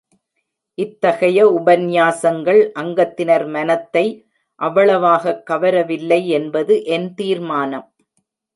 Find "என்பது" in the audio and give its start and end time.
6.29-6.83